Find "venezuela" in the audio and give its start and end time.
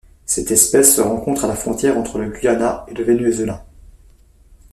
3.03-3.67